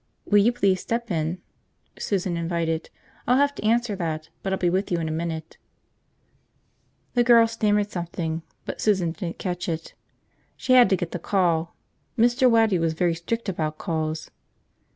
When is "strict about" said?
13.13-13.77